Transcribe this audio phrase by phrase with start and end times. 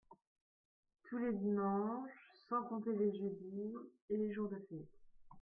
[1.03, 2.09] Tous les dimanches…
[2.49, 3.73] sans compter les jeudis…
[4.09, 4.89] et les jours de fête…